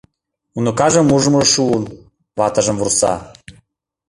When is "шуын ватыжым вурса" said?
1.53-3.13